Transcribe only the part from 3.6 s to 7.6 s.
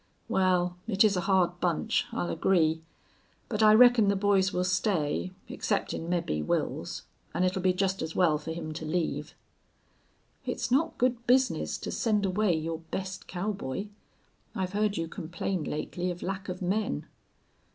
I reckon the boys will stay, exceptin', mebbe, Wils. An'